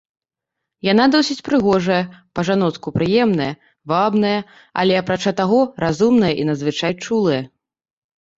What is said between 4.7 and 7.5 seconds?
але, апрача таго, разумная і надзвычай чулая.